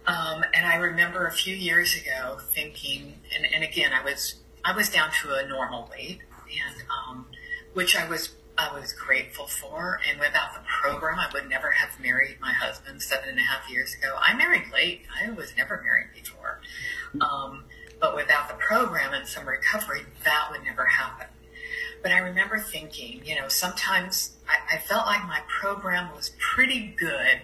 Um, 0.06 0.44
and 0.54 0.64
I 0.66 0.76
remember 0.76 1.26
a 1.26 1.32
few 1.32 1.54
years 1.54 1.96
ago 1.96 2.38
thinking, 2.52 3.14
and, 3.34 3.46
and 3.52 3.64
again, 3.64 3.92
I 3.92 4.04
was 4.04 4.36
I 4.64 4.74
was 4.74 4.88
down 4.88 5.10
to 5.22 5.34
a 5.34 5.46
normal 5.48 5.88
weight, 5.90 6.20
and 6.50 6.84
um, 6.90 7.26
which 7.74 7.96
I 7.96 8.08
was 8.08 8.30
I 8.58 8.72
was 8.72 8.92
grateful 8.92 9.46
for. 9.46 10.00
And 10.08 10.18
without 10.20 10.54
the 10.54 10.60
program, 10.64 11.18
I 11.18 11.28
would 11.32 11.48
never 11.48 11.70
have 11.70 12.00
married 12.00 12.38
my 12.40 12.52
husband 12.52 13.02
seven 13.02 13.28
and 13.28 13.38
a 13.38 13.42
half 13.42 13.70
years 13.70 13.94
ago. 13.94 14.16
I 14.20 14.34
married 14.34 14.72
late. 14.72 15.02
I 15.22 15.30
was 15.30 15.52
never 15.56 15.82
married 15.82 16.08
before. 16.14 16.60
Um, 17.20 17.64
but 18.00 18.14
without 18.14 18.48
the 18.48 18.54
program 18.54 19.12
and 19.12 19.26
some 19.26 19.46
recovery, 19.46 20.02
that 20.24 20.48
would 20.50 20.64
never 20.64 20.84
happen. 20.84 21.26
But 22.02 22.12
I 22.12 22.18
remember 22.18 22.58
thinking, 22.58 23.22
you 23.24 23.34
know, 23.34 23.48
sometimes 23.48 24.36
I, 24.48 24.76
I 24.76 24.78
felt 24.78 25.06
like 25.06 25.22
my 25.24 25.40
program 25.48 26.14
was 26.14 26.32
pretty 26.38 26.94
good, 26.96 27.40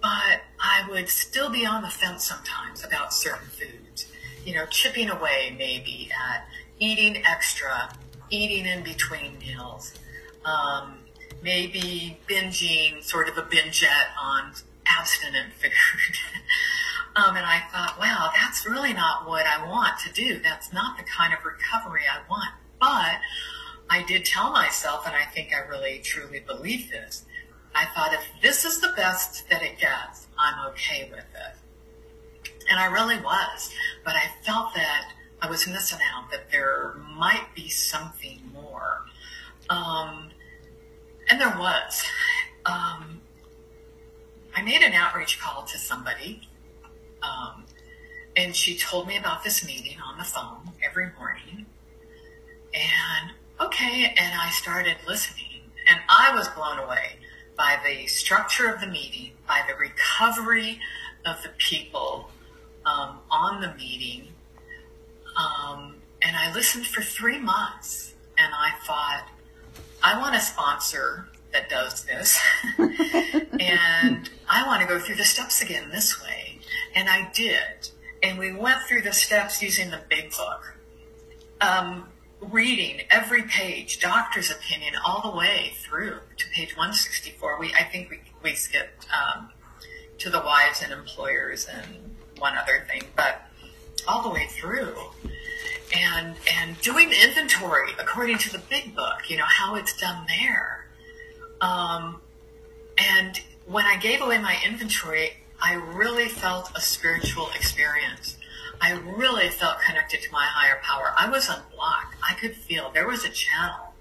but 0.00 0.40
I 0.60 0.88
would 0.88 1.08
still 1.08 1.50
be 1.50 1.66
on 1.66 1.82
the 1.82 1.88
fence 1.88 2.24
sometimes 2.24 2.84
about 2.84 3.12
certain 3.12 3.48
foods. 3.48 4.06
You 4.44 4.54
know, 4.54 4.66
chipping 4.66 5.10
away 5.10 5.54
maybe 5.58 6.10
at 6.32 6.46
eating 6.78 7.22
extra, 7.26 7.92
eating 8.30 8.66
in 8.66 8.82
between 8.82 9.38
meals, 9.38 9.94
um, 10.44 10.98
maybe 11.42 12.18
binging, 12.28 13.02
sort 13.02 13.28
of 13.28 13.36
a 13.38 13.42
bingeette 13.42 14.10
on 14.20 14.52
abstinent 14.86 15.52
food. 15.54 15.72
Um, 17.16 17.34
and 17.34 17.46
I 17.46 17.60
thought, 17.72 17.98
wow, 17.98 18.30
that's 18.34 18.66
really 18.66 18.92
not 18.92 19.26
what 19.26 19.46
I 19.46 19.66
want 19.66 19.98
to 20.00 20.12
do. 20.12 20.38
That's 20.38 20.70
not 20.70 20.98
the 20.98 21.02
kind 21.04 21.32
of 21.32 21.42
recovery 21.46 22.02
I 22.12 22.18
want. 22.28 22.50
But 22.78 23.20
I 23.88 24.04
did 24.06 24.26
tell 24.26 24.50
myself, 24.50 25.06
and 25.06 25.16
I 25.16 25.24
think 25.24 25.54
I 25.54 25.66
really 25.66 25.98
truly 26.00 26.40
believe 26.40 26.90
this. 26.90 27.24
I 27.76 27.84
thought 27.94 28.14
if 28.14 28.24
this 28.40 28.64
is 28.64 28.80
the 28.80 28.92
best 28.96 29.48
that 29.50 29.62
it 29.62 29.78
gets, 29.78 30.26
I'm 30.38 30.68
okay 30.70 31.10
with 31.10 31.20
it. 31.20 32.50
And 32.70 32.80
I 32.80 32.86
really 32.86 33.18
was. 33.18 33.70
But 34.04 34.14
I 34.14 34.30
felt 34.42 34.74
that 34.74 35.12
I 35.42 35.50
was 35.50 35.68
missing 35.68 35.98
out, 36.12 36.30
that 36.30 36.50
there 36.50 36.94
might 37.16 37.46
be 37.54 37.68
something 37.68 38.40
more. 38.52 39.04
Um, 39.68 40.30
and 41.30 41.40
there 41.40 41.54
was. 41.58 42.02
Um, 42.64 43.20
I 44.54 44.62
made 44.62 44.80
an 44.80 44.94
outreach 44.94 45.38
call 45.38 45.64
to 45.64 45.78
somebody 45.78 46.48
um, 47.22 47.64
and 48.36 48.54
she 48.54 48.76
told 48.76 49.06
me 49.06 49.16
about 49.16 49.44
this 49.44 49.66
meeting 49.66 49.98
on 50.00 50.18
the 50.18 50.24
phone 50.24 50.70
every 50.84 51.10
morning. 51.18 51.66
And 52.74 53.32
okay, 53.60 54.14
and 54.16 54.40
I 54.40 54.50
started 54.50 54.96
listening. 55.06 55.44
And 55.88 56.00
I 56.08 56.34
was 56.34 56.48
blown 56.48 56.78
away 56.78 57.18
by 57.56 57.78
the 57.84 58.06
structure 58.06 58.68
of 58.68 58.80
the 58.80 58.86
meeting, 58.86 59.32
by 59.46 59.62
the 59.68 59.74
recovery 59.74 60.80
of 61.24 61.42
the 61.42 61.50
people 61.58 62.30
um, 62.84 63.18
on 63.30 63.60
the 63.60 63.74
meeting. 63.74 64.28
Um, 65.36 65.96
and 66.22 66.36
I 66.36 66.52
listened 66.54 66.86
for 66.86 67.02
three 67.02 67.38
months 67.38 68.14
and 68.38 68.52
I 68.54 68.72
thought, 68.86 69.28
I 70.02 70.18
want 70.18 70.36
a 70.36 70.40
sponsor 70.40 71.28
that 71.52 71.68
does 71.68 72.04
this. 72.04 72.38
and 72.78 74.30
I 74.48 74.66
want 74.66 74.82
to 74.82 74.88
go 74.88 74.98
through 74.98 75.16
the 75.16 75.24
steps 75.24 75.62
again 75.62 75.90
this 75.90 76.22
way. 76.22 76.58
And 76.94 77.08
I 77.08 77.30
did. 77.32 77.90
And 78.22 78.38
we 78.38 78.52
went 78.52 78.82
through 78.88 79.02
the 79.02 79.12
steps 79.12 79.62
using 79.62 79.90
the 79.90 80.00
big 80.08 80.30
book, 80.30 80.76
um, 81.60 82.08
reading 82.40 83.02
every 83.10 83.42
page, 83.42 84.00
doctor's 84.00 84.50
opinion, 84.50 84.94
all 85.04 85.30
the 85.30 85.36
way 85.36 85.72
through 85.82 86.18
to 86.36 86.48
page 86.48 86.76
164. 86.76 87.58
We, 87.58 87.72
I 87.74 87.82
think 87.84 88.10
we, 88.10 88.20
we 88.42 88.54
skipped 88.54 89.06
um, 89.10 89.48
to 90.18 90.30
the 90.30 90.40
wives 90.40 90.82
and 90.82 90.92
employers 90.92 91.66
and 91.66 92.16
one 92.38 92.56
other 92.56 92.86
thing, 92.90 93.02
but 93.16 93.42
all 94.06 94.22
the 94.22 94.30
way 94.30 94.46
through. 94.50 94.94
And, 95.96 96.34
and 96.60 96.78
doing 96.80 97.10
inventory 97.12 97.92
according 97.98 98.38
to 98.38 98.52
the 98.52 98.58
big 98.58 98.94
book, 98.94 99.30
you 99.30 99.36
know, 99.36 99.44
how 99.46 99.76
it's 99.76 99.96
done 99.96 100.26
there. 100.26 100.88
Um, 101.60 102.20
and 102.98 103.40
when 103.66 103.84
I 103.84 103.96
gave 103.96 104.20
away 104.20 104.38
my 104.38 104.56
inventory, 104.66 105.34
I 105.60 105.74
really 105.74 106.28
felt 106.28 106.70
a 106.74 106.80
spiritual 106.80 107.48
experience. 107.54 108.36
I 108.80 108.92
really 108.92 109.48
felt 109.48 109.78
connected 109.86 110.22
to 110.22 110.32
my 110.32 110.44
higher 110.44 110.80
power. 110.82 111.14
I 111.18 111.28
was 111.28 111.48
unblocked. 111.48 112.16
I 112.22 112.34
could 112.34 112.54
feel 112.54 112.90
there 112.92 113.06
was 113.06 113.24
a 113.24 113.30
channel, 113.30 113.94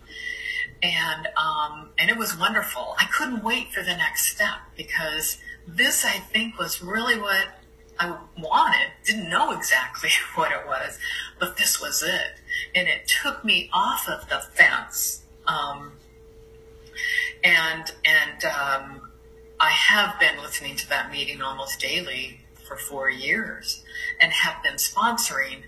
and 0.82 1.28
um, 1.38 1.90
and 1.98 2.10
it 2.10 2.18
was 2.18 2.38
wonderful. 2.38 2.96
I 3.00 3.06
couldn't 3.06 3.44
wait 3.44 3.72
for 3.74 3.82
the 3.82 3.96
next 3.96 4.26
step 4.26 4.58
because 4.76 5.38
this, 5.68 6.06
I 6.06 6.20
think, 6.20 6.58
was 6.58 6.82
really 6.82 7.20
what 7.20 7.48
I 8.00 8.18
wanted. 8.38 8.92
Didn't 9.06 9.30
know 9.30 9.52
exactly 9.52 10.10
what 10.36 10.52
it 10.52 10.66
was, 10.68 11.00
but 11.40 11.58
this 11.58 11.82
was 11.82 12.04
it, 12.04 12.42
and 12.74 12.88
it 12.88 13.08
took 13.08 13.44
me 13.44 13.70
off 13.74 14.08
of 14.10 14.30
the 14.30 14.40
fence. 14.54 15.24
Um, 15.48 15.94
and 17.44 17.92
and 18.04 18.46
um, 18.46 19.12
I 19.60 19.70
have 19.70 20.20
been 20.20 20.38
listening 20.42 20.76
to 20.78 20.90
that 20.90 21.12
meeting 21.12 21.42
almost 21.42 21.80
daily 21.80 22.45
for 22.68 22.76
four 22.76 23.10
years 23.10 23.84
and 24.20 24.32
have 24.32 24.62
been 24.64 24.76
sponsoring 24.76 25.64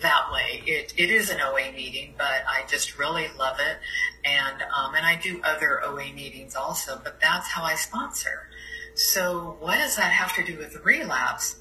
that 0.00 0.30
way. 0.32 0.62
It, 0.66 0.92
it 0.96 1.10
is 1.10 1.30
an 1.30 1.40
OA 1.40 1.72
meeting, 1.72 2.14
but 2.16 2.44
I 2.48 2.64
just 2.68 2.98
really 2.98 3.26
love 3.38 3.58
it. 3.60 3.78
And, 4.24 4.62
um, 4.62 4.94
and 4.94 5.06
I 5.06 5.16
do 5.16 5.40
other 5.42 5.82
OA 5.84 6.12
meetings 6.12 6.56
also, 6.56 7.00
but 7.02 7.20
that's 7.20 7.48
how 7.48 7.62
I 7.62 7.74
sponsor. 7.74 8.48
So 8.94 9.56
what 9.60 9.76
does 9.76 9.96
that 9.96 10.12
have 10.12 10.34
to 10.36 10.44
do 10.44 10.58
with 10.58 10.84
relapse? 10.84 11.56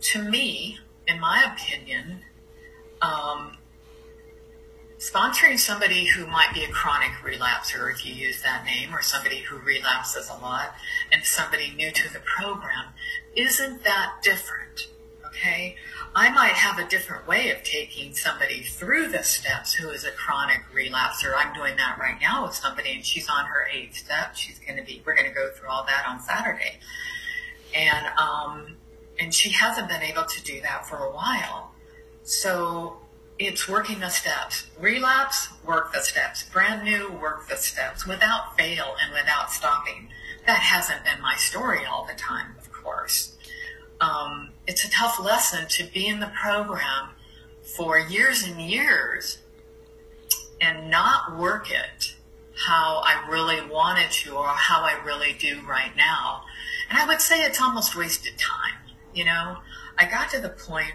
To 0.00 0.22
me, 0.22 0.78
in 1.06 1.20
my 1.20 1.52
opinion, 1.52 2.20
um, 3.00 3.58
sponsoring 5.02 5.58
somebody 5.58 6.04
who 6.04 6.26
might 6.28 6.54
be 6.54 6.62
a 6.62 6.68
chronic 6.68 7.10
relapser, 7.24 7.92
if 7.92 8.06
you 8.06 8.14
use 8.14 8.40
that 8.42 8.64
name, 8.64 8.94
or 8.94 9.02
somebody 9.02 9.38
who 9.38 9.58
relapses 9.58 10.30
a 10.30 10.34
lot, 10.34 10.74
and 11.10 11.24
somebody 11.24 11.72
new 11.74 11.90
to 11.90 12.12
the 12.12 12.20
program, 12.20 12.86
isn't 13.34 13.82
that 13.82 14.20
different? 14.22 14.86
Okay? 15.26 15.74
I 16.14 16.30
might 16.30 16.52
have 16.52 16.78
a 16.78 16.88
different 16.88 17.26
way 17.26 17.50
of 17.50 17.64
taking 17.64 18.14
somebody 18.14 18.62
through 18.62 19.08
the 19.08 19.24
steps 19.24 19.74
who 19.74 19.90
is 19.90 20.04
a 20.04 20.12
chronic 20.12 20.60
relapser. 20.72 21.32
I'm 21.36 21.52
doing 21.52 21.76
that 21.78 21.98
right 21.98 22.20
now 22.20 22.44
with 22.44 22.54
somebody 22.54 22.92
and 22.92 23.04
she's 23.04 23.28
on 23.28 23.46
her 23.46 23.66
eighth 23.72 23.96
step. 23.96 24.36
She's 24.36 24.60
going 24.60 24.76
to 24.76 24.84
be, 24.84 25.02
we're 25.04 25.16
going 25.16 25.28
to 25.28 25.34
go 25.34 25.50
through 25.50 25.68
all 25.68 25.84
that 25.86 26.04
on 26.06 26.20
Saturday. 26.20 26.78
And, 27.74 28.06
um, 28.18 28.76
and 29.18 29.34
she 29.34 29.50
hasn't 29.50 29.88
been 29.88 30.02
able 30.02 30.26
to 30.26 30.42
do 30.44 30.60
that 30.60 30.86
for 30.86 30.98
a 30.98 31.10
while. 31.10 31.72
So 32.24 33.01
it's 33.46 33.68
working 33.68 34.00
the 34.00 34.08
steps. 34.08 34.66
Relapse, 34.78 35.48
work 35.64 35.92
the 35.92 36.00
steps. 36.00 36.44
Brand 36.44 36.84
new, 36.84 37.10
work 37.12 37.48
the 37.48 37.56
steps 37.56 38.06
without 38.06 38.56
fail 38.56 38.94
and 39.02 39.12
without 39.12 39.50
stopping. 39.50 40.08
That 40.46 40.58
hasn't 40.58 41.04
been 41.04 41.20
my 41.20 41.36
story 41.36 41.84
all 41.84 42.04
the 42.04 42.14
time, 42.14 42.54
of 42.58 42.72
course. 42.72 43.36
Um, 44.00 44.50
it's 44.66 44.84
a 44.84 44.90
tough 44.90 45.20
lesson 45.20 45.68
to 45.68 45.84
be 45.84 46.06
in 46.06 46.20
the 46.20 46.32
program 46.42 47.10
for 47.76 47.98
years 47.98 48.42
and 48.42 48.60
years 48.60 49.38
and 50.60 50.90
not 50.90 51.36
work 51.36 51.70
it 51.70 52.16
how 52.66 53.02
I 53.04 53.26
really 53.28 53.66
wanted 53.68 54.10
to 54.10 54.36
or 54.36 54.46
how 54.46 54.82
I 54.82 55.02
really 55.04 55.32
do 55.32 55.60
right 55.66 55.94
now. 55.96 56.42
And 56.88 56.98
I 56.98 57.06
would 57.06 57.20
say 57.20 57.42
it's 57.42 57.60
almost 57.60 57.96
wasted 57.96 58.38
time. 58.38 58.74
You 59.14 59.24
know, 59.24 59.58
I 59.98 60.04
got 60.06 60.30
to 60.30 60.40
the 60.40 60.50
point 60.50 60.92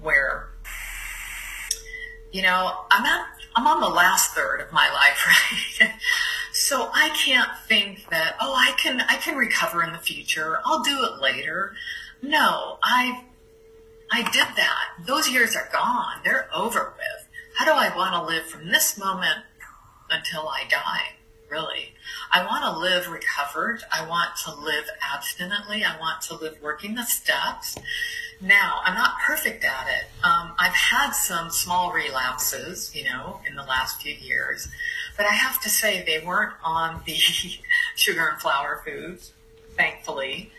where 0.00 0.50
you 2.32 2.42
know, 2.42 2.72
I'm 2.90 3.04
at, 3.04 3.26
I'm 3.56 3.66
on 3.66 3.80
the 3.80 3.88
last 3.88 4.34
third 4.34 4.60
of 4.60 4.72
my 4.72 4.90
life, 4.92 5.80
right? 5.80 5.92
so 6.52 6.90
I 6.92 7.10
can't 7.10 7.50
think 7.66 8.08
that, 8.10 8.36
oh, 8.40 8.54
I 8.54 8.72
can, 8.78 9.00
I 9.00 9.16
can 9.16 9.36
recover 9.36 9.82
in 9.82 9.92
the 9.92 9.98
future. 9.98 10.58
I'll 10.64 10.82
do 10.82 11.04
it 11.04 11.20
later. 11.20 11.74
No, 12.22 12.78
I, 12.82 13.24
I 14.10 14.22
did 14.22 14.46
that. 14.56 15.06
Those 15.06 15.28
years 15.30 15.56
are 15.56 15.68
gone. 15.72 16.20
They're 16.24 16.48
over 16.54 16.94
with. 16.96 17.28
How 17.56 17.64
do 17.64 17.72
I 17.72 17.94
want 17.96 18.14
to 18.14 18.22
live 18.22 18.46
from 18.46 18.68
this 18.68 18.98
moment 18.98 19.44
until 20.10 20.48
I 20.48 20.64
die? 20.68 21.14
Really. 21.50 21.94
I 22.30 22.44
want 22.44 22.64
to 22.64 22.78
live 22.78 23.08
recovered. 23.08 23.80
I 23.90 24.06
want 24.06 24.36
to 24.44 24.54
live 24.54 24.84
abstinently. 25.02 25.82
I 25.82 25.98
want 25.98 26.20
to 26.22 26.36
live 26.36 26.58
working 26.62 26.94
the 26.94 27.04
steps. 27.04 27.76
Now, 28.40 28.80
I'm 28.84 28.94
not 28.94 29.14
perfect 29.26 29.64
at 29.64 29.88
it. 29.88 30.04
Um, 30.24 30.52
I've 30.58 30.72
had 30.74 31.10
some 31.10 31.50
small 31.50 31.92
relapses, 31.92 32.94
you 32.94 33.04
know, 33.04 33.40
in 33.48 33.56
the 33.56 33.64
last 33.64 34.00
few 34.00 34.14
years, 34.14 34.68
but 35.16 35.26
I 35.26 35.30
have 35.30 35.60
to 35.62 35.68
say 35.68 36.04
they 36.04 36.24
weren't 36.24 36.52
on 36.62 37.02
the 37.04 37.14
sugar 37.96 38.28
and 38.28 38.40
flour 38.40 38.80
foods, 38.84 39.32
thankfully. 39.76 40.52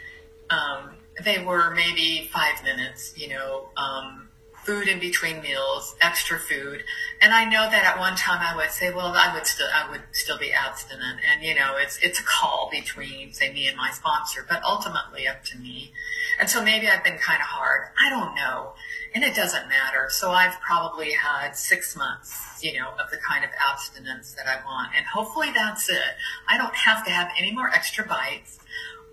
Um, 0.50 0.89
they 1.24 1.41
were 1.41 1.74
maybe 1.74 2.29
five 2.33 2.62
minutes, 2.63 3.13
you 3.17 3.29
know, 3.29 3.69
um, 3.77 4.27
food 4.63 4.88
in 4.88 5.00
between 5.00 5.42
meals, 5.42 5.96
extra 6.01 6.38
food. 6.38 6.84
And 7.22 7.34
I 7.34 7.46
know 7.46 7.70
that 7.70 7.84
at 7.86 8.00
one 8.00 8.16
time 8.16 8.39
I 8.42 8.56
would 8.56 8.72
say, 8.72 8.92
well, 8.92 9.13
I 9.16 9.34
would 9.34 9.46
still, 9.46 9.68
I 9.74 9.89
would 9.89 10.01
still 10.12 10.38
be 10.38 10.51
abstinent. 10.51 11.20
And, 11.30 11.44
you 11.44 11.56
know, 11.56 11.75
it's, 11.78 11.98
it's 12.00 12.20
a 12.20 12.24
call 12.24 12.70
between, 12.72 13.34
say, 13.34 13.51
me 13.51 13.68
and 13.68 13.78
my 13.78 13.92
sponsor, 13.92 14.46
but 14.48 14.62
ultimately 14.63 15.28
up 15.28 15.44
to 15.46 15.58
me. 15.58 15.92
And 16.39 16.50
so 16.50 16.63
maybe 16.63 16.88
I've 16.88 17.04
been 17.04 17.18
kind 17.18 17.39
of 17.39 17.48
hard. 17.48 17.88
I 18.00 18.10
don't 18.10 18.36
know. 18.36 18.74
And 19.16 19.24
it 19.24 19.36
doesn't 19.36 19.68
matter. 19.68 20.08
So 20.10 20.32
I've 20.32 20.60
probably 20.62 21.13
had 21.13 21.56
six 21.56 21.96
months, 21.96 22.60
you 22.62 22.80
know, 22.80 22.89
of 22.89 23.10
the 23.12 23.18
kind 23.18 23.44
of 23.44 23.50
abstinence 23.60 24.34
that 24.34 24.48
I 24.48 24.63
want. 24.66 24.92
And 24.96 25.06
hopefully 25.06 25.50
that's 25.54 25.89
it. 25.89 26.16
I 26.48 26.58
don't 26.58 26.75
have 26.75 27.04
to 27.06 27.12
have 27.12 27.30
any 27.38 27.54
more 27.54 27.70
extra 27.70 28.06
bites 28.06 28.60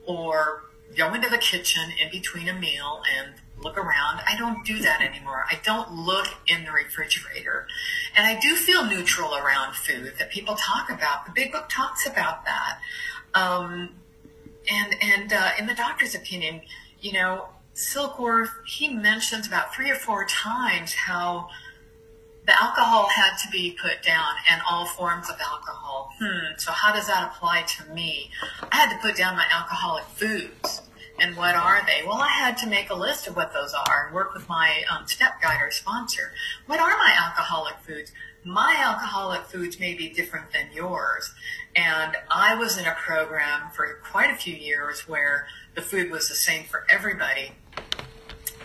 or 0.05 0.65
go 0.97 1.15
into 1.15 1.29
the 1.29 1.38
kitchen 1.38 1.91
in 2.00 2.11
between 2.11 2.49
a 2.49 2.55
meal 2.55 3.03
and 3.19 3.35
look 3.63 3.79
around. 3.79 4.21
I 4.29 4.37
don't 4.39 4.65
do 4.65 4.79
that 4.81 5.01
anymore. 5.01 5.45
I 5.51 5.59
don't 5.65 5.93
look 5.93 6.27
in 6.47 6.65
the 6.65 6.73
refrigerator. 6.73 7.67
And 8.17 8.27
I 8.27 8.39
do 8.39 8.55
feel 8.55 8.85
neutral 8.85 9.35
around 9.35 9.75
food 9.75 10.13
that 10.19 10.31
people 10.31 10.57
talk 10.57 10.91
about. 10.91 11.27
The 11.27 11.33
big 11.33 11.53
book 11.53 11.69
talks 11.69 12.07
about 12.07 12.45
that. 12.45 12.79
Um, 13.35 13.91
and 14.71 14.95
and 15.03 15.33
uh, 15.33 15.51
in 15.59 15.67
the 15.67 15.75
doctor's 15.75 16.15
opinion, 16.15 16.63
you 17.01 17.13
know, 17.13 17.47
Silkworth, 17.75 18.51
he 18.67 18.89
mentions 18.89 19.47
about 19.47 19.75
three 19.75 19.91
or 19.91 19.97
four 19.97 20.27
times 20.27 20.95
how 20.95 21.49
the 22.47 22.63
alcohol 22.63 23.09
had 23.09 23.37
to 23.39 23.49
be 23.51 23.77
put 23.81 24.03
down 24.03 24.35
and 24.51 24.63
all 24.69 24.87
forms 24.87 25.29
of 25.29 25.37
alcohol. 25.41 26.13
Hmm, 26.19 26.55
so 26.57 26.71
how 26.73 26.93
does 26.95 27.07
that 27.09 27.33
apply 27.33 27.63
to 27.63 27.93
me? 27.93 28.31
I 28.71 28.77
had 28.77 28.91
to 28.91 28.99
put 28.99 29.17
down 29.17 29.37
my 29.37 29.47
alcoholic 29.53 30.05
foods. 30.05 30.83
And 31.18 31.37
what 31.37 31.54
are 31.54 31.80
they? 31.87 32.06
Well, 32.06 32.20
I 32.20 32.28
had 32.28 32.58
to 32.58 32.66
make 32.66 32.90
a 32.90 32.94
list 32.94 33.26
of 33.26 33.37
what 33.37 33.52
those 33.52 33.73
are 33.88 34.06
and 34.06 34.14
work 34.14 34.35
with 34.35 34.49
my 34.49 34.82
um, 34.90 35.06
step 35.06 35.40
guide 35.40 35.61
or 35.61 35.70
sponsor. 35.70 36.32
What 36.66 36.78
are 36.78 36.90
my 36.90 37.14
alcoholic 37.16 37.76
foods? 37.78 38.12
My 38.44 38.76
alcoholic 38.78 39.42
foods 39.46 39.80
may 39.80 39.94
be 39.94 40.08
different 40.08 40.52
than 40.52 40.66
yours. 40.73 41.32
And 41.75 42.16
I 42.30 42.54
was 42.54 42.78
in 42.78 42.85
a 42.85 42.94
program 42.94 43.70
for 43.75 43.99
quite 44.04 44.30
a 44.30 44.37
few 44.37 44.54
years 44.54 45.08
where 45.08 45.46
the 45.75 45.82
food 45.82 46.11
was 46.11 46.28
the 46.28 46.35
same 46.35 46.64
for 46.64 46.87
everybody. 46.90 47.52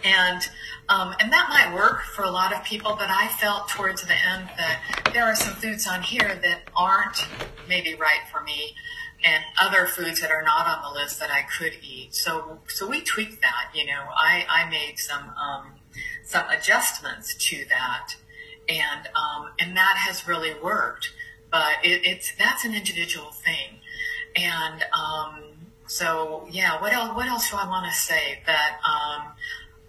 And 0.04 0.42
um, 0.90 1.16
and 1.22 1.32
that 1.32 1.48
might 1.48 1.74
work 1.74 2.02
for 2.02 2.24
a 2.24 2.30
lot 2.30 2.54
of 2.54 2.66
people, 2.66 2.96
but 2.98 3.10
I 3.10 3.30
felt 3.40 3.70
towards 3.70 4.02
the 4.02 4.14
end 4.14 4.50
that 4.58 4.82
there 5.14 5.24
are 5.24 5.36
some 5.36 5.54
foods 5.54 5.88
on 5.88 6.02
here 6.02 6.38
that 6.42 6.64
aren't 6.76 7.26
maybe 7.70 7.96
right 7.96 8.20
for 8.30 8.42
me 8.42 8.76
and 9.24 9.44
other 9.60 9.86
foods 9.86 10.22
that 10.22 10.32
are 10.32 10.44
not 10.44 10.68
on 10.68 10.82
the 10.82 11.00
list 11.00 11.20
that 11.20 11.30
I 11.30 11.44
could 11.58 11.74
eat. 11.84 12.16
So, 12.16 12.60
so 12.68 12.88
we 12.88 13.02
tweaked 13.02 13.42
that, 13.42 13.72
you 13.74 13.86
know, 13.86 14.04
I, 14.16 14.46
I 14.50 14.70
made 14.70 14.98
some, 14.98 15.30
um, 15.30 15.74
some 16.24 16.50
adjustments 16.50 17.36
to 17.36 17.66
that 17.70 18.16
and, 18.68 19.08
um, 19.16 19.52
and 19.60 19.76
that 19.78 19.98
has 19.98 20.28
really 20.28 20.54
worked, 20.62 21.12
but 21.52 21.74
it, 21.84 22.06
it's, 22.06 22.34
that's 22.38 22.66
an 22.66 22.74
individual 22.74 23.32
thing. 23.32 23.80
And, 24.36 24.84
um, 24.94 25.44
so 25.88 26.48
yeah, 26.50 26.82
what 26.82 26.94
else, 26.94 27.16
what 27.16 27.28
else 27.28 27.50
do 27.52 27.58
I 27.58 27.68
want 27.68 27.86
to 27.86 27.98
say 28.00 28.40
that, 28.46 28.80
um, 28.84 29.34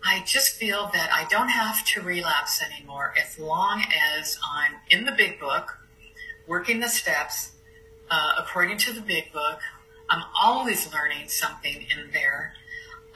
I 0.05 0.25
just 0.27 0.57
feel 0.57 0.91
that 0.93 1.11
I 1.13 1.27
don't 1.31 1.49
have 1.49 1.85
to 1.87 2.01
relapse 2.01 2.61
anymore 2.61 3.15
as 3.17 3.39
long 3.39 3.85
as 4.19 4.37
I'm 4.53 4.75
in 4.91 5.05
the 5.05 5.13
big 5.13 5.39
book, 5.39 5.79
working 6.49 6.81
the 6.81 6.89
steps, 6.89 7.53
uh, 8.11 8.33
according 8.39 8.79
to 8.79 8.93
the 8.93 9.01
big 9.01 9.33
book. 9.33 9.61
I'm 10.11 10.25
always 10.41 10.93
learning 10.93 11.29
something 11.29 11.87
in 11.97 12.11
there. 12.13 12.55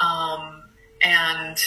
Um, 0.01 0.63
and 1.03 1.59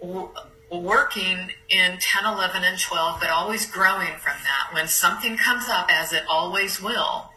w- 0.00 0.30
working 0.70 1.50
in 1.68 1.98
10, 1.98 2.24
11, 2.24 2.64
and 2.64 2.78
12, 2.78 3.20
but 3.20 3.28
always 3.28 3.70
growing 3.70 4.16
from 4.18 4.34
that. 4.42 4.72
When 4.72 4.88
something 4.88 5.36
comes 5.36 5.68
up, 5.68 5.88
as 5.90 6.12
it 6.12 6.24
always 6.28 6.80
will, 6.80 7.30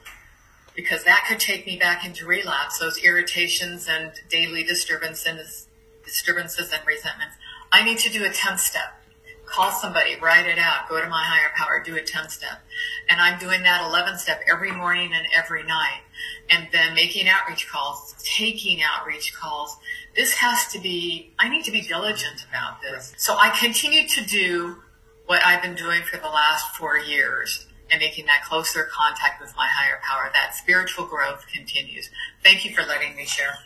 because 0.76 1.04
that 1.04 1.26
could 1.28 1.40
take 1.40 1.66
me 1.66 1.78
back 1.78 2.06
into 2.06 2.26
relapse, 2.26 2.80
those 2.80 2.98
irritations 2.98 3.88
and 3.90 4.12
daily 4.30 4.64
disturbances, 4.64 5.68
disturbances 6.04 6.72
and 6.72 6.86
resentments. 6.86 7.36
I 7.72 7.84
need 7.84 7.98
to 8.00 8.10
do 8.10 8.24
a 8.26 8.30
10 8.30 8.58
step. 8.58 9.02
Call 9.46 9.72
somebody, 9.72 10.16
write 10.22 10.48
it 10.48 10.58
out, 10.58 10.90
go 10.90 11.02
to 11.02 11.10
my 11.10 11.24
higher 11.24 11.52
power, 11.56 11.82
do 11.84 11.96
a 11.96 12.02
10 12.02 12.30
step. 12.30 12.64
And 13.10 13.22
I'm 13.22 13.40
doing 13.40 13.62
that 13.64 13.88
11 13.88 14.18
step 14.18 14.42
every 14.48 14.72
morning 14.72 15.12
and 15.14 15.26
every 15.36 15.64
night. 15.64 16.02
And 16.50 16.68
then 16.72 16.96
making 16.96 17.28
outreach 17.28 17.68
calls, 17.70 18.16
taking 18.24 18.82
outreach 18.82 19.34
calls. 19.36 19.78
This 20.16 20.34
has 20.34 20.68
to 20.74 20.80
be, 20.80 21.34
I 21.40 21.50
need 21.50 21.64
to 21.66 21.72
be 21.72 21.82
diligent 21.82 22.46
about 22.50 22.82
this. 22.82 23.14
So 23.18 23.36
I 23.38 23.50
continue 23.50 24.08
to 24.08 24.24
do 24.26 24.78
what 25.26 25.46
I've 25.46 25.62
been 25.62 25.76
doing 25.76 26.02
for 26.04 26.18
the 26.18 26.28
last 26.28 26.76
four 26.76 26.98
years 26.98 27.68
and 27.92 28.00
making 28.00 28.26
that 28.26 28.44
closer 28.46 28.88
contact 28.92 29.42
with 29.42 29.56
my 29.56 29.68
higher 29.68 30.00
power. 30.04 30.32
That 30.34 30.56
spiritual 30.56 31.06
growth 31.06 31.46
continues. 31.54 32.10
Thank 32.44 32.66
you 32.66 32.76
for 32.76 32.82
letting 32.82 33.16
me 33.16 33.26
share. 33.26 33.58